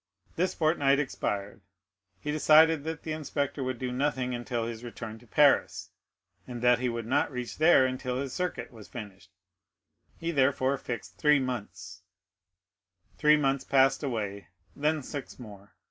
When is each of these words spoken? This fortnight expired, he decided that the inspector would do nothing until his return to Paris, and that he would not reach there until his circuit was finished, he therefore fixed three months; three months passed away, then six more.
This 0.35 0.55
fortnight 0.55 0.97
expired, 0.97 1.61
he 2.19 2.31
decided 2.31 2.85
that 2.85 3.03
the 3.03 3.11
inspector 3.11 3.63
would 3.63 3.77
do 3.77 3.91
nothing 3.91 4.33
until 4.33 4.65
his 4.65 4.83
return 4.83 5.19
to 5.19 5.27
Paris, 5.27 5.91
and 6.47 6.63
that 6.63 6.79
he 6.79 6.89
would 6.89 7.05
not 7.05 7.29
reach 7.29 7.59
there 7.59 7.85
until 7.85 8.19
his 8.19 8.33
circuit 8.33 8.71
was 8.73 8.87
finished, 8.87 9.29
he 10.17 10.31
therefore 10.31 10.79
fixed 10.79 11.19
three 11.19 11.37
months; 11.37 12.01
three 13.19 13.37
months 13.37 13.63
passed 13.63 14.01
away, 14.01 14.47
then 14.75 15.03
six 15.03 15.37
more. 15.37 15.75